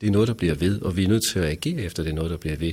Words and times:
Det 0.00 0.06
er 0.06 0.10
noget, 0.10 0.28
der 0.28 0.34
bliver 0.34 0.54
ved, 0.54 0.82
og 0.82 0.96
vi 0.96 1.04
er 1.04 1.08
nødt 1.08 1.22
til 1.32 1.38
at 1.38 1.44
agere 1.44 1.80
efter, 1.82 2.02
det 2.02 2.10
er 2.10 2.14
noget, 2.14 2.30
der 2.30 2.36
bliver 2.36 2.56
ved. 2.56 2.72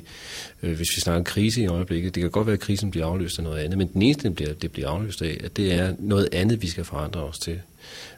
Øh, 0.64 0.76
hvis 0.76 0.88
vi 0.96 1.02
snakker 1.02 1.24
krise 1.24 1.62
i 1.62 1.68
øjeblikket, 1.68 2.16
det 2.16 2.22
kan 2.22 2.32
godt 2.32 2.48
være, 2.48 2.54
at 2.54 2.60
krisen 2.60 2.92
bliver 2.92 3.06
afløst 3.06 3.38
af 3.38 3.44
noget 3.44 3.60
andet, 3.60 3.78
men 3.78 3.88
den 3.94 4.02
eneste, 4.02 4.24
det 4.24 4.36
bliver, 4.36 4.54
det 4.54 4.72
bliver 4.72 4.90
afløst 4.90 5.22
af, 5.22 5.38
at 5.44 5.58
det 5.58 5.74
er 5.74 5.96
noget 6.00 6.30
andet, 6.32 6.62
vi 6.62 6.68
skal 6.68 6.84
forandre 6.84 7.24
os 7.24 7.40
til. 7.40 7.62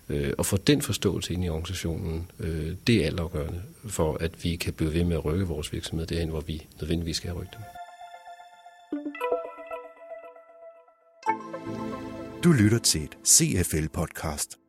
Øh, 0.10 0.33
og 0.38 0.46
få 0.46 0.57
den 0.57 0.81
forståelse 0.81 1.33
ind 1.33 1.46
i 1.46 1.49
organisationen, 1.49 2.32
øh, 2.39 2.71
det 2.88 2.96
er 3.02 3.05
altafgørende 3.05 3.62
for, 3.88 4.18
at 4.18 4.44
vi 4.44 4.55
kan 4.55 4.73
blive 4.73 4.94
ved 4.94 5.04
med 5.04 5.16
at 5.16 5.26
rykke 5.26 5.46
vores 5.46 5.74
virksomhed 5.74 6.08
derhen, 6.08 6.30
hvor 6.30 6.42
vi 6.42 6.68
nødvendigvis 6.82 7.18
skal 7.18 7.30
have 7.30 7.40
rykket 7.40 7.54
dem. 7.54 7.64
Du 12.44 12.52
lytter 12.52 12.80
til 12.80 13.04
et 13.04 13.18
CFL-podcast. 13.28 14.64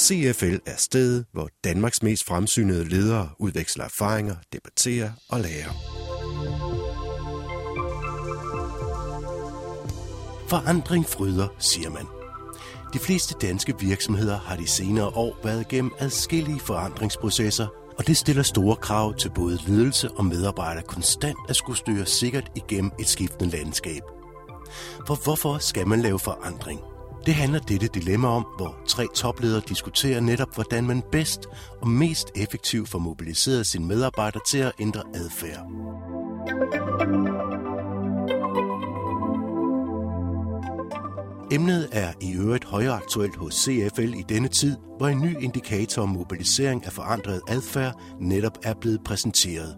CFL 0.00 0.56
er 0.66 0.76
stedet, 0.76 1.24
hvor 1.32 1.48
Danmarks 1.64 2.02
mest 2.02 2.24
fremsynede 2.24 2.88
ledere 2.88 3.28
udveksler 3.38 3.84
erfaringer, 3.84 4.34
debatterer 4.52 5.10
og 5.28 5.40
lærer. 5.40 5.70
Forandring 10.48 11.06
fryder, 11.06 11.48
siger 11.58 11.90
man. 11.90 12.06
De 12.92 12.98
fleste 12.98 13.34
danske 13.42 13.74
virksomheder 13.80 14.38
har 14.38 14.56
de 14.56 14.66
senere 14.66 15.06
år 15.06 15.40
været 15.44 15.68
gennem 15.68 15.92
adskillige 15.98 16.60
forandringsprocesser, 16.60 17.66
og 17.98 18.06
det 18.06 18.16
stiller 18.16 18.42
store 18.42 18.76
krav 18.76 19.14
til 19.16 19.30
både 19.34 19.58
ledelse 19.66 20.10
og 20.10 20.24
medarbejdere 20.24 20.84
konstant 20.84 21.38
at 21.48 21.56
skulle 21.56 21.78
styre 21.78 22.06
sikkert 22.06 22.50
igennem 22.56 22.90
et 23.00 23.08
skiftende 23.08 23.50
landskab. 23.50 24.02
For 25.06 25.24
hvorfor 25.24 25.58
skal 25.58 25.86
man 25.86 26.00
lave 26.00 26.18
forandring? 26.18 26.80
Det 27.26 27.34
handler 27.34 27.58
dette 27.58 27.88
dilemma 27.94 28.28
om, 28.28 28.46
hvor 28.56 28.76
tre 28.88 29.06
topledere 29.14 29.62
diskuterer 29.68 30.20
netop, 30.20 30.54
hvordan 30.54 30.86
man 30.86 31.02
bedst 31.12 31.46
og 31.80 31.88
mest 31.88 32.28
effektivt 32.36 32.88
får 32.88 32.98
mobiliseret 32.98 33.66
sine 33.66 33.86
medarbejdere 33.86 34.42
til 34.50 34.58
at 34.58 34.72
ændre 34.80 35.02
adfærd. 35.14 35.66
Emnet 41.52 41.88
er 41.92 42.12
i 42.20 42.36
øvrigt 42.36 42.64
højaktuelt 42.64 43.36
hos 43.36 43.54
CFL 43.54 44.14
i 44.14 44.24
denne 44.28 44.48
tid, 44.48 44.76
hvor 44.96 45.08
en 45.08 45.20
ny 45.20 45.42
indikator 45.42 46.02
om 46.02 46.08
mobilisering 46.08 46.86
af 46.86 46.92
forandret 46.92 47.40
adfærd 47.48 48.02
netop 48.20 48.58
er 48.62 48.74
blevet 48.80 49.00
præsenteret. 49.04 49.76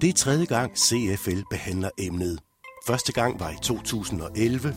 Det 0.00 0.08
er 0.08 0.12
tredje 0.12 0.44
gang 0.44 0.72
CFL 0.78 1.40
behandler 1.50 1.90
emnet. 1.98 2.45
Første 2.86 3.12
gang 3.12 3.40
var 3.40 3.50
i 3.50 3.56
2011, 3.62 4.74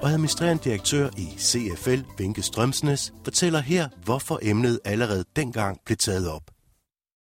og 0.00 0.10
administrerende 0.10 0.64
direktør 0.64 1.10
i 1.18 1.26
CFL, 1.38 2.00
Vinke 2.18 2.42
Strømsnes, 2.42 3.14
fortæller 3.24 3.60
her, 3.60 3.88
hvorfor 4.04 4.38
emnet 4.42 4.80
allerede 4.84 5.24
dengang 5.36 5.80
blev 5.84 5.96
taget 5.96 6.30
op. 6.30 6.50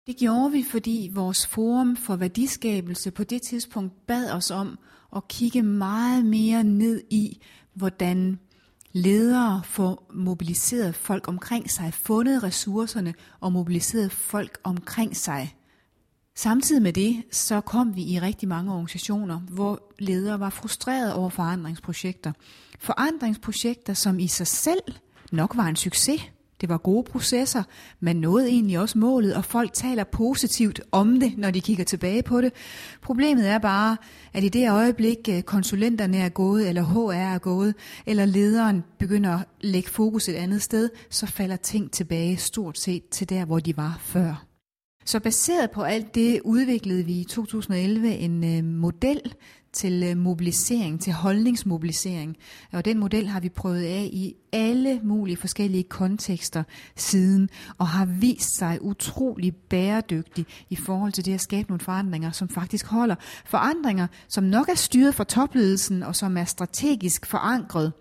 Det 0.07 0.17
gjorde 0.17 0.51
vi, 0.51 0.65
fordi 0.71 1.09
vores 1.13 1.47
forum 1.47 1.97
for 1.97 2.15
værdiskabelse 2.15 3.11
på 3.11 3.23
det 3.23 3.41
tidspunkt 3.41 3.93
bad 4.07 4.31
os 4.31 4.51
om 4.51 4.77
at 5.15 5.27
kigge 5.27 5.63
meget 5.63 6.25
mere 6.25 6.63
ned 6.63 7.01
i, 7.09 7.41
hvordan 7.73 8.39
ledere 8.91 9.61
får 9.65 10.11
mobiliseret 10.13 10.95
folk 10.95 11.27
omkring 11.27 11.71
sig, 11.71 11.93
fundet 11.93 12.43
ressourcerne 12.43 13.13
og 13.39 13.51
mobiliseret 13.51 14.11
folk 14.11 14.59
omkring 14.63 15.17
sig. 15.17 15.55
Samtidig 16.39 16.81
med 16.81 16.93
det, 16.93 17.23
så 17.31 17.61
kom 17.61 17.95
vi 17.95 18.01
i 18.01 18.19
rigtig 18.19 18.49
mange 18.49 18.71
organisationer, 18.71 19.39
hvor 19.39 19.93
ledere 19.99 20.39
var 20.39 20.49
frustrerede 20.49 21.15
over 21.15 21.29
forandringsprojekter. 21.29 22.31
Forandringsprojekter, 22.79 23.93
som 23.93 24.19
i 24.19 24.27
sig 24.27 24.47
selv 24.47 24.79
nok 25.31 25.57
var 25.57 25.65
en 25.65 25.75
succes. 25.75 26.21
Det 26.61 26.69
var 26.69 26.77
gode 26.77 27.03
processer, 27.03 27.63
man 27.99 28.15
nåede 28.15 28.47
egentlig 28.47 28.79
også 28.79 28.97
målet, 28.97 29.35
og 29.35 29.45
folk 29.45 29.73
taler 29.73 30.03
positivt 30.03 30.81
om 30.91 31.19
det, 31.19 31.37
når 31.37 31.51
de 31.51 31.61
kigger 31.61 31.83
tilbage 31.83 32.23
på 32.23 32.41
det. 32.41 32.53
Problemet 33.01 33.47
er 33.49 33.57
bare, 33.57 33.97
at 34.33 34.43
i 34.43 34.49
det 34.49 34.71
øjeblik 34.71 35.29
øh, 35.29 35.41
konsulenterne 35.41 36.17
er 36.17 36.29
gået, 36.29 36.69
eller 36.69 36.83
HR 36.83 37.11
er 37.11 37.39
gået, 37.39 37.75
eller 38.05 38.25
lederen 38.25 38.83
begynder 38.99 39.37
at 39.37 39.45
lægge 39.61 39.89
fokus 39.89 40.29
et 40.29 40.35
andet 40.35 40.61
sted, 40.61 40.89
så 41.09 41.25
falder 41.25 41.55
ting 41.55 41.91
tilbage 41.91 42.37
stort 42.37 42.79
set 42.79 43.09
til 43.09 43.29
der, 43.29 43.45
hvor 43.45 43.59
de 43.59 43.77
var 43.77 43.97
før. 44.01 44.48
Så 45.09 45.19
baseret 45.19 45.71
på 45.71 45.81
alt 45.81 46.15
det 46.15 46.41
udviklede 46.45 47.05
vi 47.05 47.13
i 47.13 47.23
2011 47.23 48.15
en 48.15 48.43
øh, 48.43 48.63
model 48.63 49.21
til 49.73 50.03
øh, 50.03 50.17
mobilisering, 50.17 51.01
til 51.01 51.13
holdningsmobilisering. 51.13 52.37
Og 52.71 52.85
den 52.85 52.99
model 52.99 53.27
har 53.27 53.39
vi 53.39 53.49
prøvet 53.49 53.83
af 53.83 54.09
i 54.13 54.35
alle 54.51 54.99
mulige 55.03 55.37
forskellige 55.37 55.83
kontekster 55.83 56.63
siden, 56.95 57.49
og 57.77 57.87
har 57.87 58.05
vist 58.05 58.57
sig 58.57 58.77
utrolig 58.81 59.55
bæredygtig 59.55 60.45
i 60.69 60.75
forhold 60.75 61.11
til 61.11 61.25
det 61.25 61.33
at 61.33 61.41
skabe 61.41 61.69
nogle 61.69 61.81
forandringer, 61.81 62.31
som 62.31 62.49
faktisk 62.49 62.85
holder. 62.85 63.15
Forandringer, 63.45 64.07
som 64.27 64.43
nok 64.43 64.69
er 64.69 64.75
styret 64.75 65.15
fra 65.15 65.23
topledelsen, 65.23 66.03
og 66.03 66.15
som 66.15 66.37
er 66.37 66.45
strategisk 66.45 67.25
forankret 67.25 67.93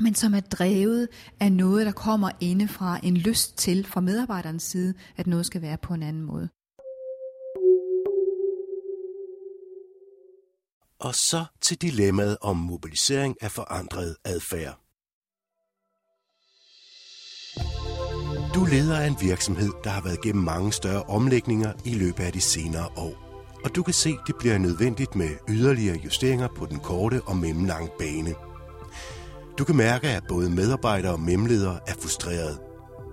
men 0.00 0.14
som 0.14 0.34
er 0.34 0.40
drevet 0.40 1.08
af 1.40 1.52
noget, 1.52 1.86
der 1.86 1.92
kommer 1.92 2.30
indefra 2.40 3.00
en 3.02 3.16
lyst 3.16 3.58
til 3.58 3.86
fra 3.86 4.00
medarbejderens 4.00 4.62
side, 4.62 4.94
at 5.16 5.26
noget 5.26 5.46
skal 5.46 5.62
være 5.62 5.76
på 5.82 5.94
en 5.94 6.02
anden 6.02 6.22
måde. 6.22 6.48
Og 11.00 11.14
så 11.14 11.44
til 11.60 11.82
dilemmaet 11.82 12.36
om 12.40 12.56
mobilisering 12.56 13.36
af 13.42 13.50
forandret 13.50 14.16
adfærd. 14.24 14.80
Du 18.54 18.64
leder 18.64 18.98
af 18.98 19.06
en 19.06 19.16
virksomhed, 19.20 19.70
der 19.84 19.90
har 19.90 20.02
været 20.02 20.22
gennem 20.22 20.44
mange 20.44 20.72
større 20.72 21.02
omlægninger 21.02 21.72
i 21.84 21.94
løbet 21.94 22.24
af 22.24 22.32
de 22.32 22.40
senere 22.40 22.86
år. 22.96 23.26
Og 23.64 23.76
du 23.76 23.82
kan 23.82 23.94
se, 23.94 24.16
det 24.26 24.34
bliver 24.38 24.58
nødvendigt 24.58 25.16
med 25.16 25.30
yderligere 25.48 25.96
justeringer 26.04 26.48
på 26.56 26.66
den 26.66 26.78
korte 26.78 27.22
og 27.22 27.36
mellemlange 27.36 27.90
bane– 27.98 28.34
du 29.58 29.64
kan 29.64 29.76
mærke, 29.76 30.08
at 30.08 30.22
både 30.28 30.50
medarbejdere 30.50 31.12
og 31.12 31.20
memledere 31.20 31.78
er 31.86 31.94
frustrerede. 32.00 32.58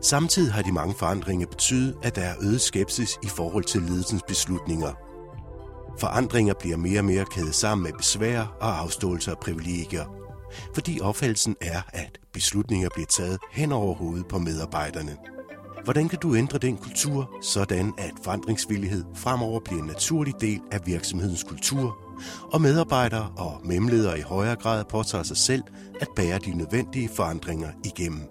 Samtidig 0.02 0.54
har 0.54 0.62
de 0.62 0.72
mange 0.72 0.94
forandringer 0.94 1.48
betydet, 1.48 1.96
at 2.04 2.16
der 2.16 2.22
er 2.22 2.36
øget 2.42 2.62
skepsis 2.62 3.18
i 3.24 3.28
forhold 3.28 3.64
til 3.64 3.82
ledelsens 3.82 4.24
beslutninger. 4.28 4.92
Forandringer 6.00 6.54
bliver 6.54 6.78
mere 6.78 7.00
og 7.00 7.06
mere 7.06 7.26
kædet 7.26 7.56
sammen 7.56 7.84
med 7.84 7.94
besvær 7.98 8.58
og 8.62 8.80
afståelse 8.80 9.32
af 9.32 9.38
privilegier. 9.38 10.06
Fordi 10.76 11.00
opfattelsen 11.02 11.56
er, 11.62 11.82
at 11.94 12.20
beslutninger 12.34 12.90
bliver 12.94 13.08
taget 13.18 13.40
hen 13.52 13.72
over 13.72 13.96
hovedet 13.96 14.28
på 14.28 14.38
medarbejderne. 14.38 15.18
Hvordan 15.84 16.10
kan 16.10 16.20
du 16.20 16.36
ændre 16.36 16.58
den 16.58 16.78
kultur, 16.78 17.38
sådan 17.42 17.94
at 17.98 18.14
forandringsvillighed 18.24 19.06
fremover 19.16 19.60
bliver 19.60 19.82
en 19.82 19.88
naturlig 19.88 20.34
del 20.42 20.62
af 20.72 20.80
virksomhedens 20.86 21.44
kultur 21.44 21.98
og 22.54 22.62
medarbejdere 22.62 23.34
og 23.38 23.62
memledere 23.66 24.20
i 24.20 24.22
højere 24.22 24.56
grad 24.56 24.86
påtager 24.86 25.24
sig 25.24 25.38
selv 25.38 25.64
at 26.02 26.08
bære 26.16 26.40
de 26.40 26.58
nødvendige 26.58 27.10
forandringer 27.16 27.72
igennem. 27.86 28.22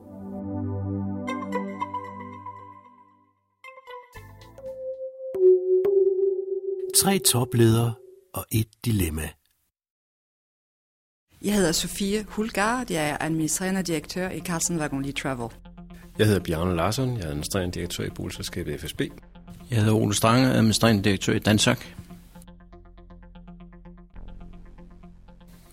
Tre 7.02 7.18
topledere 7.18 7.94
og 8.34 8.44
et 8.52 8.68
dilemma. 8.84 9.28
Jeg 11.44 11.54
hedder 11.54 11.72
Sofie 11.72 12.24
Hulgaard, 12.28 12.90
jeg 12.90 13.10
er 13.10 13.16
administrerende 13.20 13.82
direktør 13.82 14.30
i 14.30 14.40
Carlsen 14.40 14.78
Wagon 14.78 15.12
Travel. 15.12 15.61
Jeg 16.18 16.26
hedder 16.26 16.40
Bjarne 16.40 16.76
Larsson, 16.76 17.16
jeg 17.16 17.24
er 17.24 17.28
administrerende 17.28 17.74
direktør 17.74 18.04
i 18.04 18.10
boligselskabet 18.10 18.80
FSB. 18.80 19.00
Jeg 19.70 19.78
hedder 19.78 19.94
Ole 19.94 20.14
Strange, 20.14 20.46
administrerende 20.46 21.02
direktør 21.02 21.32
i 21.32 21.38
Dansak. 21.38 21.86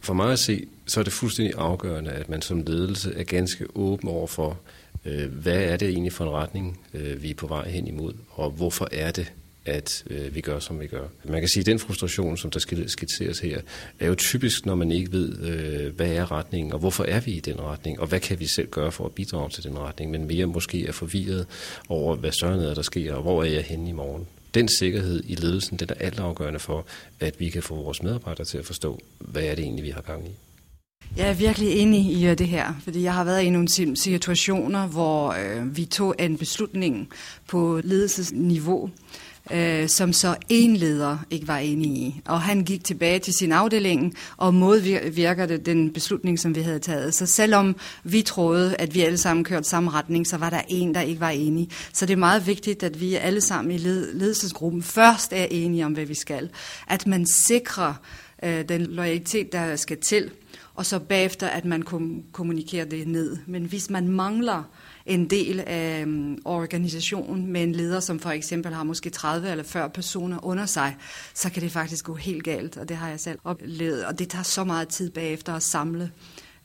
For 0.01 0.13
mig 0.13 0.31
at 0.31 0.39
se, 0.39 0.67
så 0.85 1.00
er 1.00 1.03
det 1.03 1.13
fuldstændig 1.13 1.53
afgørende, 1.57 2.12
at 2.12 2.30
man 2.30 2.41
som 2.41 2.63
ledelse 2.68 3.13
er 3.15 3.24
ganske 3.24 3.68
åben 3.75 4.09
over 4.09 4.27
for, 4.27 4.59
øh, 5.06 5.33
hvad 5.33 5.63
er 5.63 5.77
det 5.77 5.89
egentlig 5.89 6.13
for 6.13 6.25
en 6.25 6.31
retning, 6.31 6.80
øh, 6.94 7.24
vi 7.24 7.30
er 7.30 7.35
på 7.35 7.47
vej 7.47 7.69
hen 7.69 7.88
imod, 7.88 8.13
og 8.30 8.51
hvorfor 8.51 8.88
er 8.92 9.12
det, 9.12 9.33
at 9.65 10.03
øh, 10.09 10.35
vi 10.35 10.41
gør, 10.41 10.59
som 10.59 10.79
vi 10.79 10.88
gør. 10.88 11.07
Man 11.23 11.41
kan 11.41 11.50
sige, 11.50 11.61
at 11.61 11.65
den 11.65 11.79
frustration, 11.79 12.38
som 12.38 12.51
der 12.51 12.85
skitseres 12.88 13.39
her, 13.39 13.61
er 14.00 14.07
jo 14.07 14.15
typisk, 14.15 14.65
når 14.65 14.75
man 14.75 14.91
ikke 14.91 15.11
ved, 15.11 15.39
øh, 15.39 15.95
hvad 15.95 16.11
er 16.11 16.31
retningen, 16.31 16.73
og 16.73 16.79
hvorfor 16.79 17.03
er 17.03 17.19
vi 17.19 17.31
i 17.31 17.39
den 17.39 17.61
retning, 17.61 18.00
og 18.00 18.07
hvad 18.07 18.19
kan 18.19 18.39
vi 18.39 18.47
selv 18.47 18.69
gøre 18.69 18.91
for 18.91 19.06
at 19.06 19.11
bidrage 19.11 19.50
til 19.50 19.63
den 19.63 19.79
retning, 19.79 20.11
men 20.11 20.27
mere 20.27 20.45
måske 20.45 20.88
er 20.88 20.91
forvirret 20.91 21.47
over, 21.89 22.15
hvad 22.15 22.31
søren 22.31 22.59
er, 22.59 22.73
der 22.73 22.81
sker, 22.81 23.13
og 23.13 23.21
hvor 23.21 23.44
er 23.44 23.47
jeg 23.47 23.63
henne 23.63 23.89
i 23.89 23.94
morgen 23.94 24.27
den 24.53 24.67
sikkerhed 24.79 25.23
i 25.27 25.35
ledelsen, 25.35 25.77
den 25.77 25.89
er 25.89 26.06
altafgørende 26.06 26.59
for, 26.59 26.85
at 27.19 27.39
vi 27.39 27.50
kan 27.50 27.63
få 27.63 27.75
vores 27.75 28.03
medarbejdere 28.03 28.45
til 28.45 28.57
at 28.57 28.65
forstå, 28.65 29.00
hvad 29.19 29.44
er 29.44 29.56
det 29.56 29.63
egentlig, 29.63 29.85
vi 29.85 29.89
har 29.89 30.01
gang 30.01 30.27
i. 30.27 30.31
Jeg 31.17 31.29
er 31.29 31.33
virkelig 31.33 31.71
enig 31.71 32.06
i 32.06 32.27
øh, 32.27 32.38
det 32.38 32.47
her, 32.47 32.73
fordi 32.83 33.03
jeg 33.03 33.13
har 33.13 33.23
været 33.23 33.41
i 33.41 33.50
nogle 33.50 33.67
situationer, 33.95 34.88
hvor 34.88 35.29
øh, 35.31 35.77
vi 35.77 35.85
tog 35.85 36.15
en 36.19 36.38
beslutning 36.38 37.09
på 37.47 37.81
ledelsesniveau, 37.83 38.89
øh, 39.51 39.89
som 39.89 40.13
så 40.13 40.35
en 40.50 40.75
leder 40.75 41.17
ikke 41.29 41.47
var 41.47 41.57
enig 41.57 41.91
i. 41.91 42.21
Og 42.25 42.41
han 42.41 42.63
gik 42.63 42.83
tilbage 42.83 43.19
til 43.19 43.33
sin 43.33 43.51
afdeling 43.51 44.15
og 44.38 44.53
modvirker 44.53 45.45
det 45.45 45.65
den 45.65 45.94
beslutning, 45.94 46.39
som 46.39 46.56
vi 46.56 46.61
havde 46.61 46.79
taget. 46.79 47.15
Så 47.15 47.25
selvom 47.25 47.75
vi 48.03 48.21
troede, 48.21 48.75
at 48.75 48.95
vi 48.95 49.01
alle 49.01 49.17
sammen 49.17 49.44
kørte 49.44 49.69
samme 49.69 49.91
retning, 49.91 50.27
så 50.27 50.38
var 50.38 50.50
der 50.50 50.61
en, 50.67 50.95
der 50.95 51.01
ikke 51.01 51.21
var 51.21 51.29
enig. 51.29 51.69
Så 51.94 52.06
det 52.06 52.13
er 52.13 52.17
meget 52.17 52.47
vigtigt, 52.47 52.83
at 52.83 53.01
vi 53.01 53.15
alle 53.15 53.41
sammen 53.41 53.71
i 53.71 53.77
ledelsesgruppen 53.77 54.83
først 54.83 55.33
er 55.33 55.45
enige 55.51 55.85
om, 55.85 55.94
hvad 55.94 56.06
vi 56.06 56.15
skal. 56.15 56.50
At 56.88 57.07
man 57.07 57.25
sikrer 57.25 57.94
øh, 58.44 58.69
den 58.69 58.81
loyalitet, 58.81 59.51
der 59.51 59.75
skal 59.75 59.97
til, 59.97 60.31
og 60.80 60.86
så 60.86 61.00
bagefter, 61.00 61.48
at 61.48 61.66
man 61.66 61.84
kommunikerer 62.31 62.86
det 62.86 63.08
ned. 63.08 63.38
Men 63.46 63.64
hvis 63.64 63.90
man 63.90 64.08
mangler 64.08 64.64
en 65.06 65.30
del 65.30 65.60
af 65.60 66.04
um, 66.04 66.42
organisationen 66.46 67.52
med 67.52 67.64
en 67.64 67.72
leder, 67.72 68.00
som 68.00 68.20
for 68.20 68.30
eksempel 68.30 68.74
har 68.74 68.84
måske 68.84 69.10
30 69.10 69.52
eller 69.52 69.64
40 69.64 69.90
personer 69.90 70.46
under 70.46 70.66
sig, 70.66 70.96
så 71.34 71.52
kan 71.52 71.64
det 71.64 71.72
faktisk 71.72 72.06
gå 72.06 72.16
helt 72.16 72.44
galt, 72.44 72.78
og 72.78 72.90
det 72.90 72.98
har 72.98 73.10
jeg 73.10 73.20
selv 73.20 73.40
oplevet. 73.44 74.06
Og 74.06 74.20
det 74.20 74.30
tager 74.30 74.44
så 74.44 74.64
meget 74.64 74.88
tid 74.88 75.10
bagefter 75.10 75.54
at 75.54 75.64
samle 75.64 76.12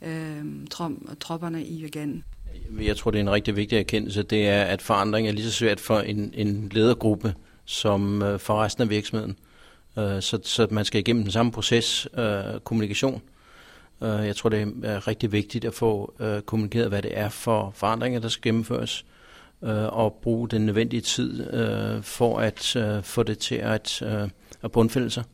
øh, 0.03 0.45
tropperne 1.21 1.65
i 1.65 1.85
igen. 1.85 2.25
Jeg 2.81 2.97
tror, 2.97 3.11
det 3.11 3.19
er 3.19 3.23
en 3.23 3.33
rigtig 3.33 3.57
vigtig 3.57 3.79
erkendelse, 3.79 4.23
det 4.23 4.49
er, 4.49 4.63
at 4.63 4.83
forandring 4.83 5.29
er 5.29 5.33
lige 5.33 5.45
så 5.45 5.53
svært 5.53 5.81
for 5.81 6.01
en, 6.01 6.31
en 6.35 6.69
ledergruppe 6.73 7.35
som 7.65 8.23
øh, 8.23 8.39
for 8.39 8.63
resten 8.63 8.83
af 8.83 8.91
virksomheden. 8.91 9.37
Øh, 9.99 10.23
så, 10.23 10.39
så 10.45 10.67
man 10.71 10.85
skal 10.85 11.01
igennem 11.01 11.23
den 11.23 11.33
samme 11.33 11.53
proces, 11.53 12.09
øh, 12.19 12.61
kommunikation, 12.65 13.23
Øh, 14.05 14.27
jeg 14.27 14.37
tror, 14.37 14.49
det 14.51 14.75
er 14.83 15.09
rigtig 15.09 15.33
vigtigt 15.33 15.65
at 15.65 15.75
få 15.75 16.15
øh, 16.21 16.41
kommunikeret, 16.43 16.89
hvad 16.89 17.03
det 17.03 17.19
er 17.19 17.29
for 17.29 17.73
forandringer, 17.75 18.21
der 18.21 18.29
skal 18.29 18.43
gennemføres, 18.43 19.05
øh, 19.63 19.85
og 19.85 20.19
bruge 20.23 20.49
den 20.49 20.67
nødvendige 20.67 21.01
tid 21.01 21.55
øh, 21.55 22.03
for 22.03 22.39
at 22.39 22.77
få 23.05 23.23
det 23.23 23.39
til 23.39 23.55
at, 23.55 24.03
at 24.63 24.73
bundfælde 24.73 25.11
sig. 25.11 25.25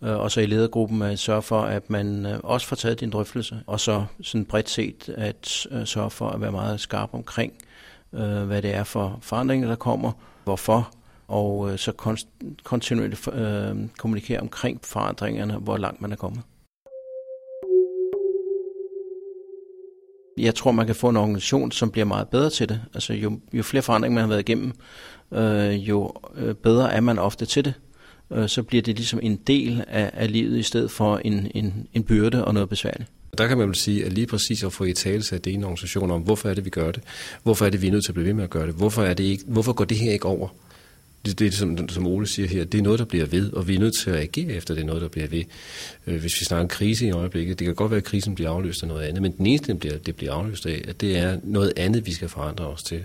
Og 0.00 0.30
så 0.30 0.40
i 0.40 0.46
ledergruppen 0.46 1.16
sørge 1.16 1.42
for, 1.42 1.60
at 1.60 1.90
man 1.90 2.26
også 2.44 2.66
får 2.66 2.76
taget 2.76 3.00
din 3.00 3.10
drøftelse, 3.10 3.62
og 3.66 3.80
så 3.80 4.04
sådan 4.22 4.44
bredt 4.44 4.70
set 4.70 5.08
at 5.08 5.66
sørge 5.84 6.10
for 6.10 6.28
at 6.28 6.40
være 6.40 6.52
meget 6.52 6.80
skarp 6.80 7.10
omkring, 7.12 7.52
hvad 8.10 8.62
det 8.62 8.74
er 8.74 8.84
for 8.84 9.18
forandringer, 9.22 9.68
der 9.68 9.76
kommer, 9.76 10.12
hvorfor, 10.44 10.94
og 11.28 11.78
så 11.78 11.92
kontinuerligt 12.64 13.28
kommunikere 13.98 14.40
omkring 14.40 14.80
forandringerne, 14.84 15.56
hvor 15.56 15.76
langt 15.76 16.00
man 16.00 16.12
er 16.12 16.16
kommet. 16.16 16.42
Jeg 20.38 20.54
tror, 20.54 20.72
man 20.72 20.86
kan 20.86 20.94
få 20.94 21.08
en 21.08 21.16
organisation, 21.16 21.72
som 21.72 21.90
bliver 21.90 22.04
meget 22.04 22.28
bedre 22.28 22.50
til 22.50 22.68
det. 22.68 22.80
Altså 22.94 23.12
jo, 23.12 23.40
jo 23.52 23.62
flere 23.62 23.82
forandringer 23.82 24.14
man 24.14 24.22
har 24.22 24.28
været 24.28 24.40
igennem, 24.40 24.72
øh, 25.32 25.88
jo 25.88 26.12
øh, 26.36 26.54
bedre 26.54 26.92
er 26.92 27.00
man 27.00 27.18
ofte 27.18 27.46
til 27.46 27.64
det. 27.64 27.74
Øh, 28.32 28.48
så 28.48 28.62
bliver 28.62 28.82
det 28.82 28.96
ligesom 28.96 29.20
en 29.22 29.36
del 29.36 29.84
af, 29.88 30.10
af 30.14 30.32
livet, 30.32 30.58
i 30.58 30.62
stedet 30.62 30.90
for 30.90 31.20
en, 31.24 31.50
en, 31.54 31.86
en 31.94 32.02
byrde 32.02 32.44
og 32.44 32.54
noget 32.54 32.68
besværligt. 32.68 33.10
Der 33.38 33.46
kan 33.46 33.58
man 33.58 33.68
vel 33.68 33.76
sige, 33.76 34.06
at 34.06 34.12
lige 34.12 34.26
præcis 34.26 34.64
at 34.64 34.72
få 34.72 34.84
i 34.84 34.92
tale 34.92 35.22
sig 35.22 35.44
det 35.44 35.52
ene 35.52 35.66
organisation 35.66 36.10
om, 36.10 36.22
hvorfor 36.22 36.48
er 36.48 36.54
det, 36.54 36.64
vi 36.64 36.70
gør 36.70 36.92
det? 36.92 37.02
Hvorfor 37.42 37.66
er 37.66 37.70
det, 37.70 37.82
vi 37.82 37.86
er 37.86 37.92
nødt 37.92 38.04
til 38.04 38.10
at 38.10 38.14
blive 38.14 38.26
ved 38.26 38.34
med 38.34 38.44
at 38.44 38.50
gøre 38.50 38.66
det? 38.66 38.74
Hvorfor, 38.74 39.02
er 39.02 39.14
det 39.14 39.24
ikke, 39.24 39.44
hvorfor 39.46 39.72
går 39.72 39.84
det 39.84 39.96
her 39.96 40.12
ikke 40.12 40.26
over? 40.26 40.48
Det, 41.26 41.38
det 41.38 41.54
som, 41.54 41.88
som 41.88 42.06
Ole 42.06 42.26
siger 42.26 42.48
her, 42.48 42.64
det 42.64 42.78
er 42.78 42.82
noget, 42.82 42.98
der 42.98 43.04
bliver 43.04 43.26
ved, 43.26 43.52
og 43.52 43.68
vi 43.68 43.74
er 43.74 43.78
nødt 43.78 43.94
til 44.02 44.10
at 44.10 44.16
agere 44.16 44.52
efter, 44.52 44.74
det 44.74 44.80
er 44.80 44.86
noget, 44.86 45.02
der 45.02 45.08
bliver 45.08 45.26
ved. 45.26 45.44
Øh, 46.06 46.20
hvis 46.20 46.40
vi 46.40 46.44
snakker 46.44 46.62
en 46.62 46.68
krise 46.68 47.06
i 47.06 47.10
øjeblikket, 47.10 47.58
det 47.58 47.64
kan 47.64 47.74
godt 47.74 47.90
være, 47.90 47.98
at 47.98 48.04
krisen 48.04 48.34
bliver 48.34 48.50
afløst 48.50 48.82
af 48.82 48.88
noget 48.88 49.02
andet, 49.02 49.22
men 49.22 49.32
den 49.32 49.46
eneste, 49.46 49.72
det 49.72 49.78
bliver, 49.78 49.98
det 49.98 50.16
bliver 50.16 50.32
afløst 50.32 50.66
af, 50.66 50.84
at 50.88 51.00
det 51.00 51.18
er 51.18 51.38
noget 51.42 51.72
andet, 51.76 52.06
vi 52.06 52.12
skal 52.12 52.28
forandre 52.28 52.66
os 52.66 52.82
til. 52.82 53.04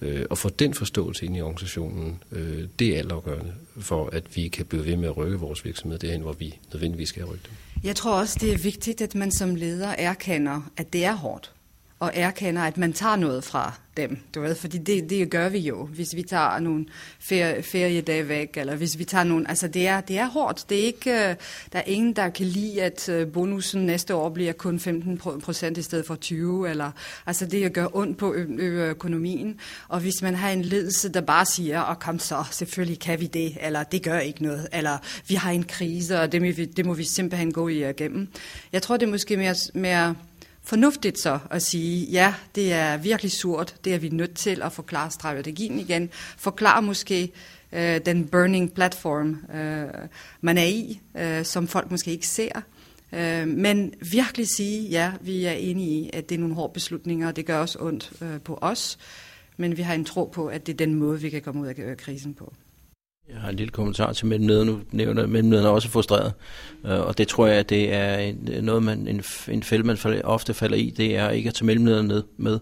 Øh, 0.00 0.26
og 0.30 0.38
få 0.38 0.48
den 0.48 0.74
forståelse 0.74 1.26
ind 1.26 1.36
i 1.36 1.40
organisationen, 1.40 2.22
øh, 2.32 2.64
det 2.78 2.88
er 2.88 2.98
altafgørende 2.98 3.52
for, 3.80 4.10
at 4.12 4.36
vi 4.36 4.48
kan 4.48 4.66
blive 4.66 4.86
ved 4.86 4.96
med 4.96 5.08
at 5.08 5.16
rykke 5.16 5.38
vores 5.38 5.64
virksomhed 5.64 5.98
derhen, 5.98 6.20
hvor 6.20 6.32
vi 6.32 6.58
nødvendigvis 6.72 7.08
skal 7.08 7.24
rykke 7.24 7.44
dem. 7.44 7.52
Jeg 7.84 7.96
tror 7.96 8.20
også, 8.20 8.38
det 8.40 8.52
er 8.52 8.58
vigtigt, 8.58 9.00
at 9.00 9.14
man 9.14 9.32
som 9.32 9.54
leder 9.54 9.88
erkender, 9.88 10.70
at 10.76 10.92
det 10.92 11.04
er 11.04 11.14
hårdt 11.14 11.52
og 12.00 12.10
erkender, 12.14 12.62
at 12.62 12.76
man 12.76 12.92
tager 12.92 13.16
noget 13.16 13.44
fra 13.44 13.72
dem. 13.96 14.18
Du 14.34 14.40
ved, 14.40 14.54
fordi 14.54 14.78
det, 14.78 15.10
det 15.10 15.30
gør 15.30 15.48
vi 15.48 15.58
jo, 15.58 15.86
hvis 15.86 16.16
vi 16.16 16.22
tager 16.22 16.58
nogle 16.58 16.86
ferie, 17.18 17.62
feriedage 17.62 18.28
væk, 18.28 18.56
eller 18.56 18.76
hvis 18.76 18.98
vi 18.98 19.04
tager 19.04 19.24
nogle... 19.24 19.48
Altså, 19.48 19.68
det 19.68 19.86
er, 19.86 20.00
det 20.00 20.18
er 20.18 20.26
hårdt. 20.26 20.64
Det 20.68 20.80
er 20.80 20.82
ikke, 20.84 21.10
øh, 21.10 21.34
der 21.72 21.78
er 21.78 21.82
ingen, 21.86 22.16
der 22.16 22.28
kan 22.28 22.46
lide, 22.46 22.82
at 22.82 23.08
øh, 23.08 23.32
bonusen 23.32 23.86
næste 23.86 24.14
år 24.14 24.28
bliver 24.28 24.52
kun 24.52 24.80
15 24.80 25.18
procent 25.18 25.78
i 25.78 25.82
stedet 25.82 26.06
for 26.06 26.14
20, 26.14 26.70
eller... 26.70 26.90
Altså, 27.26 27.46
det 27.46 27.72
gør 27.72 27.96
ondt 27.96 28.18
på 28.18 28.34
økonomien. 28.58 29.60
Og 29.88 30.00
hvis 30.00 30.22
man 30.22 30.34
har 30.34 30.50
en 30.50 30.62
ledelse, 30.62 31.08
der 31.08 31.20
bare 31.20 31.46
siger, 31.46 31.80
og 31.80 31.90
oh, 31.90 31.96
kom 31.96 32.18
så, 32.18 32.44
selvfølgelig 32.50 33.00
kan 33.00 33.20
vi 33.20 33.26
det, 33.26 33.56
eller 33.60 33.82
det 33.82 34.02
gør 34.02 34.18
ikke 34.18 34.42
noget, 34.42 34.68
eller 34.72 34.98
vi 35.28 35.34
har 35.34 35.50
en 35.50 35.64
krise, 35.64 36.20
og 36.20 36.32
det 36.32 36.42
må 36.42 36.52
vi, 36.52 36.64
det 36.64 36.86
må 36.86 36.94
vi 36.94 37.04
simpelthen 37.04 37.52
gå 37.52 37.68
igennem. 37.68 38.20
Øh, 38.20 38.26
Jeg 38.72 38.82
tror, 38.82 38.96
det 38.96 39.06
er 39.06 39.10
måske 39.10 39.36
mere, 39.36 39.54
mere 39.74 40.14
fornuftigt 40.62 41.18
så 41.18 41.38
at 41.50 41.62
sige, 41.62 42.06
ja, 42.06 42.34
det 42.54 42.72
er 42.72 42.96
virkelig 42.96 43.32
surt, 43.32 43.74
det 43.84 43.94
er 43.94 43.98
vi 43.98 44.08
nødt 44.08 44.34
til 44.34 44.62
at 44.62 44.72
forklare 44.72 45.10
strategien 45.10 45.78
igen, 45.78 46.10
forklare 46.36 46.82
måske 46.82 47.32
øh, 47.72 48.00
den 48.06 48.28
burning 48.28 48.72
platform, 48.72 49.38
øh, 49.54 50.08
man 50.40 50.58
er 50.58 50.64
i, 50.64 51.00
øh, 51.16 51.44
som 51.44 51.68
folk 51.68 51.90
måske 51.90 52.10
ikke 52.10 52.28
ser, 52.28 52.60
øh, 53.12 53.48
men 53.48 53.94
virkelig 54.12 54.48
sige, 54.48 54.88
ja, 54.88 55.12
vi 55.20 55.44
er 55.44 55.52
enige 55.52 55.90
i, 55.90 56.10
at 56.12 56.28
det 56.28 56.34
er 56.34 56.38
nogle 56.38 56.54
hårde 56.54 56.72
beslutninger, 56.72 57.28
og 57.28 57.36
det 57.36 57.46
gør 57.46 57.58
også 57.58 57.78
ondt 57.80 58.12
øh, 58.22 58.40
på 58.40 58.58
os, 58.60 58.98
men 59.56 59.76
vi 59.76 59.82
har 59.82 59.94
en 59.94 60.04
tro 60.04 60.24
på, 60.24 60.46
at 60.46 60.66
det 60.66 60.72
er 60.72 60.76
den 60.76 60.94
måde, 60.94 61.20
vi 61.20 61.30
kan 61.30 61.42
komme 61.42 61.60
ud 61.60 61.66
af 61.66 61.74
øh, 61.78 61.96
krisen 61.96 62.34
på. 62.34 62.52
Jeg 63.32 63.40
har 63.40 63.48
en 63.48 63.56
lille 63.56 63.70
kommentar 63.70 64.12
til 64.12 64.26
mellemlederen. 64.26 64.68
Nu 64.68 64.80
nævner 64.92 65.26
mellemlederen 65.26 65.66
er 65.66 65.70
også 65.70 65.88
frustreret. 65.88 66.32
Øh, 66.84 67.00
og 67.00 67.18
det 67.18 67.28
tror 67.28 67.46
jeg, 67.46 67.56
at 67.56 67.68
det 67.68 67.94
er 67.94 68.32
noget, 68.62 68.82
man, 68.82 69.08
en, 69.08 69.22
en 69.48 69.62
fælde, 69.62 69.84
man 69.84 70.22
ofte 70.24 70.54
falder 70.54 70.76
i. 70.76 70.90
Det 70.96 71.16
er 71.16 71.30
ikke 71.30 71.48
at 71.48 71.54
tage 71.54 71.66
mellemlederen 71.66 72.08
med. 72.08 72.22
med. 72.36 72.58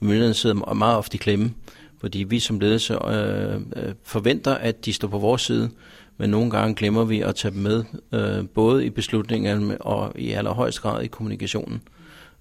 Mellemlederen 0.00 0.34
sidder 0.34 0.74
meget 0.74 0.96
ofte 0.96 1.14
i 1.14 1.18
klemme. 1.18 1.54
Fordi 2.00 2.22
vi 2.22 2.40
som 2.40 2.60
ledelse 2.60 2.94
øh, 2.94 3.54
øh, 3.54 3.94
forventer, 4.02 4.54
at 4.54 4.84
de 4.84 4.92
står 4.92 5.08
på 5.08 5.18
vores 5.18 5.42
side. 5.42 5.70
Men 6.18 6.30
nogle 6.30 6.50
gange 6.50 6.74
glemmer 6.74 7.04
vi 7.04 7.20
at 7.20 7.34
tage 7.34 7.54
dem 7.54 7.62
med. 7.62 7.84
Øh, 8.12 8.48
både 8.48 8.86
i 8.86 8.90
beslutningerne 8.90 9.82
og 9.82 10.12
i 10.18 10.30
allerhøjst 10.30 10.80
grad 10.80 11.02
i 11.02 11.06
kommunikationen. 11.06 11.82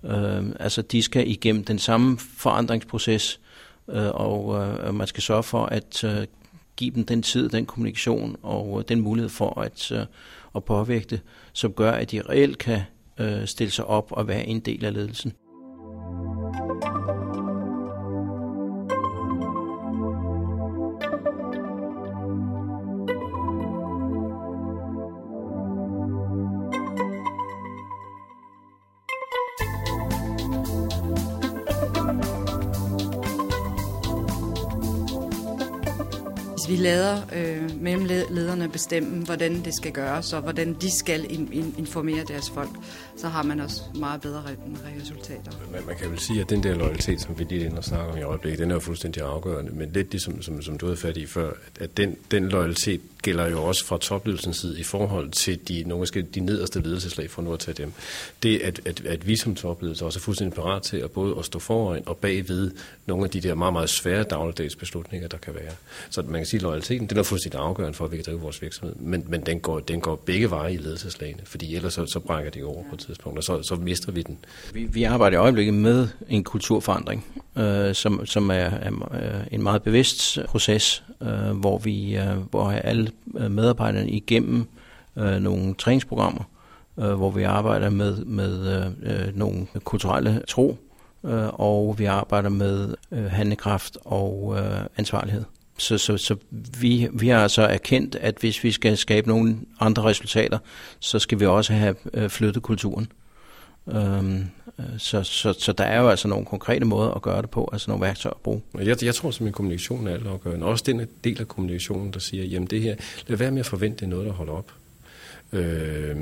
Øh, 0.03 0.43
altså 0.59 0.81
de 0.81 1.01
skal 1.01 1.31
igennem 1.31 1.63
den 1.63 1.79
samme 1.79 2.17
forandringsproces. 2.37 3.39
Øh, 3.89 4.09
og 4.13 4.65
øh, 4.87 4.95
man 4.95 5.07
skal 5.07 5.23
sørge 5.23 5.43
for, 5.43 5.65
at 5.65 6.03
øh, 6.03 6.25
give 6.77 6.95
dem 6.95 7.05
den 7.05 7.21
tid, 7.21 7.49
den 7.49 7.65
kommunikation 7.65 8.35
og 8.41 8.79
øh, 8.79 8.85
den 8.87 9.01
mulighed 9.01 9.29
for 9.29 9.59
at, 9.59 9.91
øh, 9.91 10.05
at 10.55 10.63
påvirke 10.63 11.05
det, 11.09 11.21
som 11.53 11.73
gør, 11.73 11.91
at 11.91 12.11
de 12.11 12.21
reelt 12.21 12.57
kan 12.57 12.81
øh, 13.19 13.45
stille 13.45 13.71
sig 13.71 13.85
op 13.85 14.11
og 14.11 14.27
være 14.27 14.45
en 14.45 14.59
del 14.59 14.85
af 14.85 14.93
ledelsen. 14.93 15.33
Vi 36.69 36.75
lader 36.75 37.21
øh, 37.35 37.81
mellemlederne 37.81 38.69
bestemme, 38.69 39.25
hvordan 39.25 39.65
det 39.65 39.75
skal 39.75 39.91
gøres, 39.91 40.33
og 40.33 40.41
hvordan 40.41 40.73
de 40.73 40.97
skal 40.97 41.25
in, 41.29 41.49
in, 41.53 41.75
informere 41.77 42.23
deres 42.27 42.49
folk, 42.49 42.69
så 43.17 43.27
har 43.27 43.43
man 43.43 43.59
også 43.59 43.81
meget 43.95 44.21
bedre 44.21 44.43
resultater. 45.01 45.51
Man, 45.71 45.85
man 45.85 45.95
kan 45.95 46.11
vel 46.11 46.19
sige, 46.19 46.41
at 46.41 46.49
den 46.49 46.63
der 46.63 46.75
loyalitet, 46.75 47.21
som 47.21 47.39
vi 47.39 47.43
lige 47.43 47.65
ender 47.65 47.77
og 47.77 47.83
snakker 47.83 48.11
om 48.13 48.17
i 48.17 48.21
øjeblikket, 48.21 48.59
den 48.59 48.71
er 48.71 48.75
jo 48.75 48.79
fuldstændig 48.79 49.23
afgørende, 49.23 49.71
men 49.71 49.91
lidt 49.93 50.11
det, 50.11 50.21
som, 50.21 50.41
som, 50.41 50.61
som 50.61 50.77
du 50.77 50.85
havde 50.85 50.97
fat 50.97 51.17
i 51.17 51.25
før, 51.25 51.51
at, 51.79 51.97
den, 51.97 52.15
den 52.31 52.49
loyalitet 52.49 53.01
gælder 53.25 53.49
jo 53.49 53.63
også 53.63 53.85
fra 53.85 53.97
topledelsens 53.97 54.57
side 54.57 54.79
i 54.79 54.83
forhold 54.83 55.31
til 55.31 55.67
de, 55.67 55.83
nogle 55.87 56.07
af 56.15 56.25
de 56.25 56.39
nederste 56.39 56.79
ledelseslag, 56.81 57.29
for 57.29 57.41
nu 57.41 57.53
at 57.53 57.59
tage 57.59 57.75
dem. 57.75 57.93
Det, 58.43 58.59
at, 58.59 58.81
at, 58.85 59.05
at 59.05 59.27
vi 59.27 59.35
som 59.35 59.55
topledelse 59.55 60.05
også 60.05 60.19
er 60.19 60.21
fuldstændig 60.21 60.55
parat 60.55 60.81
til 60.81 60.97
at 60.97 61.11
både 61.11 61.35
at 61.39 61.45
stå 61.45 61.59
foran 61.59 62.03
og 62.05 62.17
bagved 62.17 62.71
nogle 63.05 63.23
af 63.23 63.29
de 63.29 63.41
der 63.41 63.55
meget, 63.55 63.73
meget 63.73 63.89
svære 63.89 64.23
dagligdags 64.23 64.75
beslutninger, 64.75 65.27
der 65.27 65.37
kan 65.37 65.55
være. 65.55 65.73
Så 66.09 66.21
man 66.21 66.33
kan 66.33 66.45
sige, 66.45 66.54
sige, 66.55 66.63
loyaliteten 66.63 67.07
den 67.07 67.17
er 67.17 67.23
fuldstændig 67.23 67.59
afgørende 67.59 67.93
for, 67.93 68.05
at 68.05 68.11
vi 68.11 68.15
kan 68.15 68.25
drive 68.27 68.39
vores 68.39 68.61
virksomhed, 68.61 68.95
men, 68.95 69.23
men 69.27 69.41
den, 69.41 69.59
går, 69.59 69.79
den 69.79 70.01
går 70.01 70.15
begge 70.15 70.49
veje 70.49 70.73
i 70.73 70.77
ledelseslagene, 70.77 71.41
fordi 71.45 71.75
ellers 71.75 71.93
så, 71.93 72.05
så 72.05 72.19
brækker 72.19 72.51
det 72.51 72.63
over 72.63 72.83
på 72.89 72.95
et 72.95 72.99
tidspunkt, 72.99 73.37
og 73.37 73.43
så, 73.43 73.63
så 73.63 73.75
mister 73.75 74.11
vi 74.11 74.21
den. 74.21 74.37
Vi, 74.73 74.83
vi 74.83 75.03
arbejder 75.03 75.37
i 75.37 75.41
øjeblikket 75.41 75.73
med 75.73 76.07
en 76.29 76.43
kulturforandring, 76.43 77.25
øh, 77.57 77.95
som, 77.95 78.25
som 78.25 78.49
er, 78.49 78.53
er 78.53 78.91
en 79.51 79.63
meget 79.63 79.83
bevidst 79.83 80.39
proces, 80.47 81.03
øh, 81.21 81.51
hvor 81.51 81.77
vi 81.77 82.17
øh, 82.17 82.37
hvor 82.51 82.71
alle 82.71 83.11
medarbejderne 83.49 84.09
igennem 84.09 84.65
øh, 85.15 85.41
nogle 85.41 85.73
træningsprogrammer, 85.73 86.43
øh, 86.99 87.13
hvor 87.13 87.31
vi 87.31 87.43
arbejder 87.43 87.89
med, 87.89 88.25
med 88.25 88.85
øh, 89.03 89.27
øh 89.27 89.37
nogle 89.37 89.67
kulturelle 89.83 90.41
tro, 90.47 90.77
øh, 91.25 91.47
og 91.53 91.99
vi 91.99 92.05
arbejder 92.05 92.49
med 92.49 92.95
øh, 93.11 93.25
handlekraft 93.25 93.97
og 94.05 94.55
øh, 94.57 94.79
ansvarlighed 94.97 95.43
så, 95.77 95.97
så, 95.97 96.17
så 96.17 96.35
vi, 96.79 97.07
vi 97.13 97.27
har 97.27 97.43
altså 97.43 97.61
erkendt, 97.61 98.15
at 98.15 98.35
hvis 98.39 98.63
vi 98.63 98.71
skal 98.71 98.97
skabe 98.97 99.27
nogle 99.27 99.57
andre 99.79 100.03
resultater, 100.03 100.57
så 100.99 101.19
skal 101.19 101.39
vi 101.39 101.45
også 101.45 101.73
have 101.73 101.95
øh, 102.13 102.29
flyttet 102.29 102.63
kulturen. 102.63 103.07
Øhm, 103.87 104.45
så, 104.97 105.23
så, 105.23 105.53
så 105.53 105.71
der 105.71 105.83
er 105.83 106.01
jo 106.01 106.09
altså 106.09 106.27
nogle 106.27 106.45
konkrete 106.45 106.85
måder 106.85 107.11
at 107.11 107.21
gøre 107.21 107.41
det 107.41 107.49
på, 107.49 107.69
altså 107.73 107.91
nogle 107.91 108.05
værktøjer 108.05 108.33
at 108.33 108.41
bruge. 108.41 108.61
Jeg, 108.73 109.03
jeg 109.03 109.15
tror 109.15 109.31
simpelthen, 109.31 109.47
at 109.47 109.53
kommunikation 109.53 110.07
er 110.07 110.13
altafgørende. 110.13 110.65
Også 110.65 110.83
den 110.87 111.07
del 111.23 111.41
af 111.41 111.47
kommunikationen, 111.47 112.13
der 112.13 112.19
siger, 112.19 112.43
jamen 112.43 112.67
det 112.67 112.81
her, 112.81 112.95
lad 113.27 113.37
være 113.37 113.51
med 113.51 113.59
at 113.59 113.65
forvente, 113.65 113.97
det 113.97 114.05
er 114.05 114.09
noget, 114.09 114.25
der 114.25 114.31
holder 114.31 114.53
op. 114.53 114.71
Øh, 115.53 116.15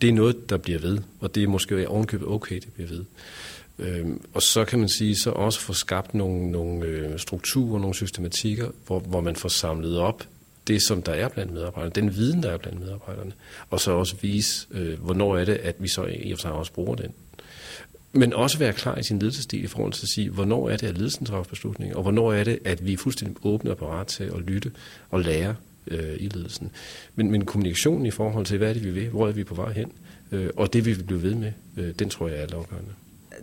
det 0.00 0.08
er 0.08 0.12
noget, 0.12 0.50
der 0.50 0.56
bliver 0.56 0.78
ved, 0.78 0.98
og 1.20 1.34
det 1.34 1.42
er 1.42 1.48
måske 1.48 1.88
ovenkøbet 1.88 2.28
okay, 2.28 2.54
det 2.54 2.72
bliver 2.72 2.88
ved. 2.88 3.04
Øh, 3.78 4.06
og 4.34 4.42
så 4.42 4.64
kan 4.64 4.78
man 4.78 4.88
sige, 4.88 5.16
så 5.16 5.30
også 5.30 5.60
få 5.60 5.72
skabt 5.72 6.14
nogle, 6.14 6.50
nogle 6.50 6.86
øh, 6.86 7.18
strukturer, 7.18 7.80
nogle 7.80 7.94
systematikker, 7.94 8.68
hvor, 8.86 8.98
hvor 8.98 9.20
man 9.20 9.36
får 9.36 9.48
samlet 9.48 9.98
op 9.98 10.26
det, 10.66 10.82
som 10.82 11.02
der 11.02 11.12
er 11.12 11.28
blandt 11.28 11.52
medarbejderne, 11.52 11.92
den 11.94 12.16
viden, 12.16 12.42
der 12.42 12.50
er 12.50 12.56
blandt 12.56 12.80
medarbejderne, 12.80 13.32
og 13.70 13.80
så 13.80 13.92
også 13.92 14.16
vise, 14.22 14.66
øh, 14.70 15.00
hvornår 15.00 15.36
er 15.36 15.44
det, 15.44 15.54
at 15.54 15.76
vi 15.78 15.88
så 15.88 16.04
i 16.04 16.32
og 16.32 16.38
for 16.38 16.42
sig 16.42 16.52
også 16.52 16.72
bruger 16.72 16.94
den. 16.94 17.12
Men 18.12 18.32
også 18.32 18.58
være 18.58 18.72
klar 18.72 18.98
i 18.98 19.02
sin 19.02 19.18
ledelsesstil 19.18 19.64
i 19.64 19.66
forhold 19.66 19.92
til 19.92 20.04
at 20.04 20.08
sige, 20.08 20.30
hvornår 20.30 20.70
er 20.70 20.76
det, 20.76 20.86
at 20.86 20.98
ledelsen 20.98 21.26
træffer 21.26 21.50
beslutninger, 21.50 21.96
og 21.96 22.02
hvornår 22.02 22.32
er 22.32 22.44
det, 22.44 22.58
at 22.64 22.86
vi 22.86 22.92
er 22.92 22.96
fuldstændig 22.96 23.36
åbne 23.42 23.70
og 23.70 23.76
parat 23.76 24.06
til 24.06 24.24
at 24.24 24.40
lytte 24.40 24.72
og 25.10 25.20
lære 25.20 25.54
øh, 25.86 26.16
i 26.20 26.28
ledelsen. 26.28 26.70
Men, 27.14 27.30
men 27.30 27.44
kommunikationen 27.44 28.06
i 28.06 28.10
forhold 28.10 28.46
til, 28.46 28.58
hvad 28.58 28.68
er 28.68 28.72
det, 28.72 28.84
vi 28.84 28.90
vil, 28.90 29.08
hvor 29.08 29.28
er 29.28 29.32
vi 29.32 29.44
på 29.44 29.54
vej 29.54 29.72
hen, 29.72 29.92
øh, 30.32 30.50
og 30.56 30.72
det 30.72 30.84
vi 30.84 30.92
vil 30.92 31.04
blive 31.04 31.22
ved 31.22 31.34
med, 31.34 31.52
øh, 31.76 31.94
den 31.98 32.10
tror 32.10 32.28
jeg 32.28 32.38
er 32.38 32.56
afgørende. 32.56 32.90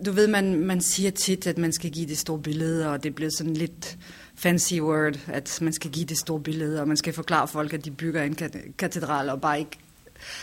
Du 0.06 0.12
ved, 0.12 0.26
man, 0.26 0.54
man 0.54 0.80
siger 0.80 1.10
tit, 1.10 1.46
at 1.46 1.58
man 1.58 1.72
skal 1.72 1.90
give 1.90 2.06
det 2.06 2.18
store 2.18 2.38
billede, 2.38 2.88
og 2.88 3.02
det 3.02 3.14
bliver 3.14 3.30
sådan 3.30 3.54
lidt 3.54 3.98
fancy 4.34 4.74
word, 4.74 5.18
at 5.26 5.58
man 5.62 5.72
skal 5.72 5.90
give 5.90 6.06
det 6.06 6.18
store 6.18 6.40
billede, 6.40 6.80
og 6.80 6.88
man 6.88 6.96
skal 6.96 7.12
forklare 7.12 7.48
folk, 7.48 7.72
at 7.72 7.84
de 7.84 7.90
bygger 7.90 8.22
en 8.22 8.36
katedral 8.78 9.28
og 9.28 9.40
bare 9.40 9.58
ikke 9.58 9.78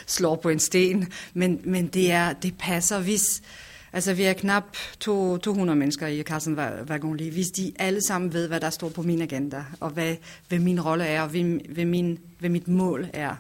slår 0.05 0.35
på 0.35 0.49
en 0.49 0.59
sten. 0.59 1.11
Men, 1.33 1.61
men 1.63 1.87
det, 1.87 2.11
er, 2.11 2.33
det 2.33 2.57
passer, 2.59 2.99
hvis... 2.99 3.41
Altså, 3.93 4.13
vi 4.13 4.23
er 4.23 4.33
knap 4.33 4.77
to, 4.99 5.37
200 5.37 5.79
mennesker 5.79 6.07
i 6.07 6.23
Carsten 6.23 6.59
Wagon 6.89 7.15
Hvis 7.15 7.47
de 7.47 7.73
alle 7.79 8.01
sammen 8.07 8.33
ved, 8.33 8.47
hvad 8.47 8.59
der 8.59 8.69
står 8.69 8.89
på 8.89 9.01
min 9.01 9.21
agenda, 9.21 9.65
og 9.79 9.89
hvad, 9.89 10.15
hvad 10.47 10.59
min 10.59 10.81
rolle 10.81 11.05
er, 11.05 11.21
og 11.21 11.29
hvad, 11.29 11.73
hvad, 11.73 11.85
min, 11.85 12.19
hvad 12.39 12.49
mit 12.49 12.67
mål 12.67 13.07
er, 13.13 13.35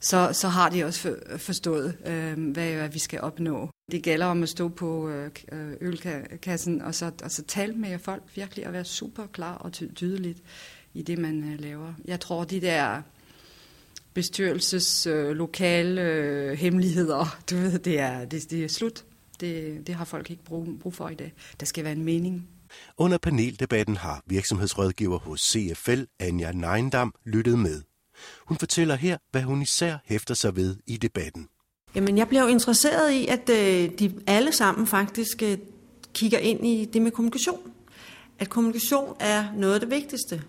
så, 0.00 0.30
så 0.32 0.48
har 0.48 0.68
de 0.68 0.84
også 0.84 1.14
forstået, 1.36 1.96
øh, 2.06 2.52
hvad 2.52 2.88
vi 2.88 2.98
skal 2.98 3.20
opnå. 3.20 3.70
Det 3.90 4.02
gælder 4.02 4.26
om 4.26 4.42
at 4.42 4.48
stå 4.48 4.68
på 4.68 5.08
øh, 5.08 5.30
øh, 5.52 5.72
ølkassen 5.80 6.82
og 6.82 6.94
så, 6.94 7.12
og 7.22 7.30
så 7.30 7.42
tale 7.42 7.72
med 7.72 7.98
folk 7.98 8.22
virkelig 8.34 8.66
og 8.66 8.72
være 8.72 8.84
super 8.84 9.26
klar 9.26 9.54
og 9.54 9.72
tydeligt 9.72 10.42
i 10.94 11.02
det, 11.02 11.18
man 11.18 11.52
øh, 11.52 11.60
laver. 11.60 11.94
Jeg 12.04 12.20
tror, 12.20 12.44
de 12.44 12.60
der 12.60 13.02
bestyrelseslokale 14.14 15.30
øh, 15.30 15.36
lokale 15.36 16.02
øh, 16.02 16.58
hemmeligheder, 16.58 17.38
du 17.50 17.56
ved, 17.56 17.78
det 17.78 17.98
er, 17.98 18.24
det, 18.24 18.50
det 18.50 18.64
er 18.64 18.68
slut. 18.68 19.04
Det, 19.40 19.86
det 19.86 19.94
har 19.94 20.04
folk 20.04 20.30
ikke 20.30 20.44
brug, 20.44 20.68
brug 20.80 20.94
for 20.94 21.08
i 21.08 21.14
dag. 21.14 21.32
Der 21.60 21.66
skal 21.66 21.84
være 21.84 21.92
en 21.92 22.04
mening. 22.04 22.48
Under 22.96 23.18
paneldebatten 23.18 23.96
har 23.96 24.22
virksomhedsrådgiver 24.26 25.18
hos 25.18 25.40
CFL, 25.40 26.02
Anja 26.18 26.52
Neindam, 26.52 27.14
lyttet 27.24 27.58
med. 27.58 27.82
Hun 28.46 28.56
fortæller 28.56 28.94
her, 28.94 29.18
hvad 29.30 29.42
hun 29.42 29.62
især 29.62 29.96
hæfter 30.04 30.34
sig 30.34 30.56
ved 30.56 30.76
i 30.86 30.96
debatten. 30.96 31.48
Jamen, 31.96 32.18
jeg 32.18 32.28
bliver 32.28 32.42
jo 32.42 32.48
interesseret 32.48 33.12
i, 33.12 33.26
at 33.26 33.50
øh, 33.50 33.90
de 33.98 34.12
alle 34.26 34.52
sammen 34.52 34.86
faktisk 34.86 35.42
øh, 35.42 35.58
kigger 36.14 36.38
ind 36.38 36.66
i 36.66 36.84
det 36.84 37.02
med 37.02 37.10
kommunikation. 37.10 37.60
At 38.38 38.50
kommunikation 38.50 39.16
er 39.20 39.44
noget 39.56 39.74
af 39.74 39.80
det 39.80 39.90
vigtigste. 39.90 40.42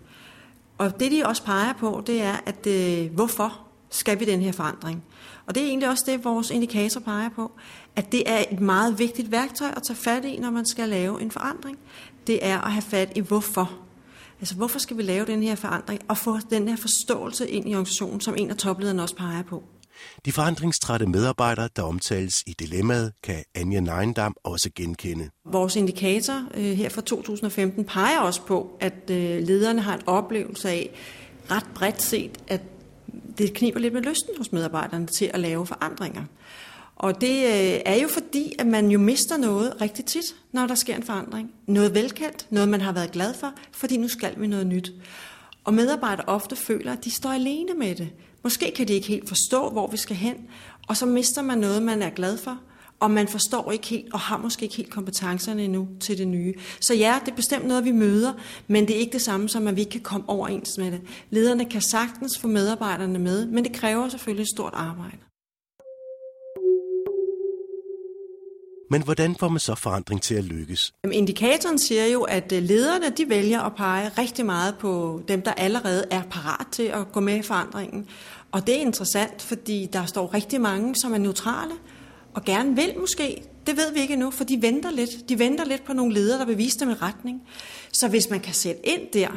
Og 0.78 1.00
det, 1.00 1.12
de 1.12 1.26
også 1.26 1.42
peger 1.42 1.72
på, 1.72 2.02
det 2.06 2.22
er, 2.22 2.36
at 2.46 2.66
øh, 2.66 3.14
hvorfor 3.14 3.60
skal 3.90 4.20
vi 4.20 4.24
den 4.24 4.40
her 4.40 4.52
forandring? 4.52 5.04
Og 5.46 5.54
det 5.54 5.62
er 5.62 5.66
egentlig 5.66 5.88
også 5.88 6.04
det, 6.06 6.24
vores 6.24 6.50
indikator 6.50 7.00
peger 7.00 7.28
på, 7.28 7.52
at 7.96 8.12
det 8.12 8.30
er 8.30 8.44
et 8.50 8.60
meget 8.60 8.98
vigtigt 8.98 9.30
værktøj 9.30 9.68
at 9.76 9.82
tage 9.82 9.96
fat 9.96 10.24
i, 10.24 10.38
når 10.38 10.50
man 10.50 10.66
skal 10.66 10.88
lave 10.88 11.22
en 11.22 11.30
forandring. 11.30 11.78
Det 12.26 12.46
er 12.46 12.60
at 12.60 12.72
have 12.72 12.82
fat 12.82 13.12
i 13.14 13.20
hvorfor. 13.20 13.72
Altså, 14.40 14.54
hvorfor 14.54 14.78
skal 14.78 14.96
vi 14.96 15.02
lave 15.02 15.26
den 15.26 15.42
her 15.42 15.54
forandring, 15.54 16.00
og 16.08 16.18
få 16.18 16.38
den 16.50 16.68
her 16.68 16.76
forståelse 16.76 17.50
ind 17.50 17.68
i 17.68 17.74
organisationen, 17.74 18.20
som 18.20 18.34
en 18.38 18.50
af 18.50 18.56
toplederne 18.56 19.02
også 19.02 19.16
peger 19.16 19.42
på. 19.42 19.62
De 20.24 20.32
forandringstrætte 20.32 21.06
medarbejdere, 21.06 21.68
der 21.76 21.82
omtales 21.82 22.34
i 22.46 22.54
dilemmaet, 22.58 23.12
kan 23.22 23.44
Anja 23.54 23.80
Neindam 23.80 24.36
også 24.44 24.70
genkende. 24.74 25.30
Vores 25.44 25.76
indikator 25.76 26.42
øh, 26.54 26.64
her 26.64 26.88
fra 26.88 27.00
2015 27.00 27.84
peger 27.84 28.20
også 28.20 28.42
på, 28.42 28.76
at 28.80 29.10
øh, 29.10 29.42
lederne 29.42 29.80
har 29.80 29.94
en 29.94 30.02
oplevelse 30.06 30.68
af 30.68 30.90
ret 31.50 31.66
bredt 31.74 32.02
set, 32.02 32.38
at 32.48 32.60
det 33.38 33.54
kniber 33.54 33.80
lidt 33.80 33.94
med 33.94 34.02
lysten 34.02 34.34
hos 34.38 34.52
medarbejderne 34.52 35.06
til 35.06 35.30
at 35.34 35.40
lave 35.40 35.66
forandringer. 35.66 36.24
Og 36.96 37.20
det 37.20 37.44
øh, 37.44 37.80
er 37.86 37.94
jo 38.02 38.08
fordi, 38.08 38.54
at 38.58 38.66
man 38.66 38.90
jo 38.90 38.98
mister 38.98 39.36
noget 39.36 39.80
rigtig 39.80 40.04
tit, 40.04 40.24
når 40.52 40.66
der 40.66 40.74
sker 40.74 40.96
en 40.96 41.02
forandring. 41.02 41.50
Noget 41.66 41.94
velkendt, 41.94 42.46
noget 42.50 42.68
man 42.68 42.80
har 42.80 42.92
været 42.92 43.10
glad 43.10 43.34
for, 43.34 43.52
fordi 43.72 43.96
nu 43.96 44.08
skal 44.08 44.40
vi 44.40 44.46
noget 44.46 44.66
nyt. 44.66 44.92
Og 45.64 45.74
medarbejdere 45.74 46.26
ofte 46.28 46.56
føler, 46.56 46.92
at 46.92 47.04
de 47.04 47.10
står 47.10 47.30
alene 47.30 47.74
med 47.74 47.94
det. 47.94 48.10
Måske 48.42 48.72
kan 48.76 48.88
de 48.88 48.92
ikke 48.92 49.08
helt 49.08 49.28
forstå, 49.28 49.70
hvor 49.70 49.86
vi 49.86 49.96
skal 49.96 50.16
hen, 50.16 50.36
og 50.88 50.96
så 50.96 51.06
mister 51.06 51.42
man 51.42 51.58
noget, 51.58 51.82
man 51.82 52.02
er 52.02 52.10
glad 52.10 52.38
for, 52.38 52.58
og 53.00 53.10
man 53.10 53.28
forstår 53.28 53.72
ikke 53.72 53.86
helt, 53.86 54.12
og 54.12 54.20
har 54.20 54.38
måske 54.38 54.62
ikke 54.62 54.76
helt 54.76 54.90
kompetencerne 54.90 55.64
endnu 55.64 55.88
til 56.00 56.18
det 56.18 56.28
nye. 56.28 56.54
Så 56.80 56.94
ja, 56.94 57.18
det 57.24 57.32
er 57.32 57.36
bestemt 57.36 57.66
noget, 57.66 57.84
vi 57.84 57.92
møder, 57.92 58.32
men 58.66 58.88
det 58.88 58.96
er 58.96 59.00
ikke 59.00 59.12
det 59.12 59.22
samme 59.22 59.48
som, 59.48 59.66
at 59.66 59.76
vi 59.76 59.80
ikke 59.80 59.90
kan 59.90 60.00
komme 60.00 60.28
overens 60.28 60.78
med 60.78 60.90
det. 60.90 61.00
Lederne 61.30 61.64
kan 61.64 61.80
sagtens 61.80 62.38
få 62.38 62.48
medarbejderne 62.48 63.18
med, 63.18 63.46
men 63.46 63.64
det 63.64 63.72
kræver 63.72 64.08
selvfølgelig 64.08 64.42
et 64.42 64.48
stort 64.54 64.72
arbejde. 64.74 65.27
Men 68.90 69.02
hvordan 69.02 69.36
får 69.36 69.48
man 69.48 69.60
så 69.60 69.74
forandring 69.74 70.22
til 70.22 70.34
at 70.34 70.44
lykkes? 70.44 70.92
Indikatoren 71.12 71.78
siger 71.78 72.06
jo, 72.06 72.22
at 72.22 72.52
øh, 72.52 72.62
lederne 72.62 73.10
de 73.10 73.28
vælger 73.28 73.60
at 73.60 73.74
pege 73.76 74.10
rigtig 74.18 74.46
meget 74.46 74.74
på 74.78 75.22
dem, 75.28 75.42
der 75.42 75.52
allerede 75.52 76.04
er 76.10 76.22
parat 76.22 76.66
til 76.72 76.82
at 76.82 77.12
gå 77.12 77.20
med 77.20 77.36
i 77.36 77.42
forandringen. 77.42 78.06
Og 78.52 78.66
det 78.66 78.76
er 78.76 78.80
interessant, 78.80 79.42
fordi 79.42 79.88
der 79.92 80.06
står 80.06 80.34
rigtig 80.34 80.60
mange, 80.60 80.96
som 80.96 81.14
er 81.14 81.18
neutrale 81.18 81.72
og 82.34 82.44
gerne 82.44 82.76
vil 82.76 82.94
måske. 82.98 83.42
Det 83.66 83.76
ved 83.76 83.92
vi 83.92 84.00
ikke 84.00 84.12
endnu, 84.12 84.30
for 84.30 84.44
de 84.44 84.62
venter 84.62 84.90
lidt. 84.90 85.28
De 85.28 85.38
venter 85.38 85.64
lidt 85.64 85.84
på 85.84 85.92
nogle 85.92 86.14
ledere, 86.14 86.38
der 86.38 86.44
vil 86.46 86.58
vise 86.58 86.78
dem 86.78 86.88
en 86.88 87.02
retning. 87.02 87.42
Så 87.92 88.08
hvis 88.08 88.30
man 88.30 88.40
kan 88.40 88.54
sætte 88.54 88.88
ind 88.88 89.00
der, 89.12 89.28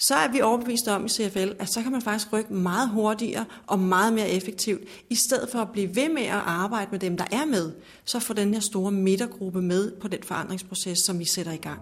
så 0.00 0.14
er 0.14 0.28
vi 0.28 0.40
overbevist 0.40 0.88
om 0.88 1.06
i 1.06 1.08
CFL, 1.08 1.48
at 1.58 1.72
så 1.72 1.82
kan 1.82 1.92
man 1.92 2.02
faktisk 2.02 2.32
rykke 2.32 2.54
meget 2.54 2.88
hurtigere 2.88 3.44
og 3.66 3.78
meget 3.78 4.12
mere 4.12 4.28
effektivt, 4.28 4.80
i 5.10 5.14
stedet 5.14 5.48
for 5.52 5.58
at 5.58 5.68
blive 5.72 5.96
ved 5.96 6.08
med 6.08 6.22
at 6.22 6.42
arbejde 6.46 6.88
med 6.90 6.98
dem, 6.98 7.16
der 7.16 7.24
er 7.32 7.44
med, 7.44 7.72
så 8.04 8.20
får 8.20 8.34
den 8.34 8.54
her 8.54 8.60
store 8.60 8.92
midtergruppe 8.92 9.62
med 9.62 9.92
på 10.00 10.08
den 10.08 10.18
forandringsproces, 10.24 10.98
som 10.98 11.18
vi 11.18 11.24
sætter 11.24 11.52
i 11.52 11.56
gang. 11.56 11.80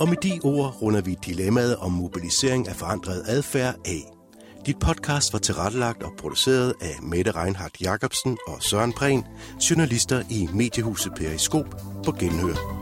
Og 0.00 0.08
med 0.08 0.16
de 0.22 0.40
ord 0.44 0.82
runder 0.82 1.00
vi 1.00 1.16
dilemmaet 1.26 1.76
om 1.76 1.92
mobilisering 1.92 2.68
af 2.68 2.76
forandret 2.76 3.22
adfærd 3.26 3.74
af. 3.84 4.12
Dit 4.66 4.78
podcast 4.78 5.32
var 5.32 5.38
tilrettelagt 5.38 6.02
og 6.02 6.12
produceret 6.18 6.74
af 6.80 7.02
Mette 7.02 7.30
Reinhardt 7.30 7.80
Jacobsen 7.80 8.38
og 8.46 8.62
Søren 8.62 8.92
Prehn, 8.92 9.24
journalister 9.70 10.22
i 10.30 10.48
Mediehuset 10.54 11.12
Periskop 11.16 11.66
på 12.04 12.12
Genhør. 12.12 12.77